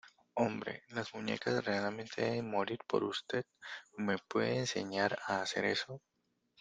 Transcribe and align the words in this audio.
Hombre, 0.33 0.81
las 0.87 1.13
muñecas 1.13 1.63
realmente 1.63 2.23
deben 2.25 2.49
morir 2.49 2.79
por 2.87 3.03
usted.¿ 3.03 3.45
Me 3.99 4.17
puede 4.17 4.57
enseñar 4.57 5.19
a 5.27 5.41
hacer 5.43 5.63
eso?. 5.65 6.01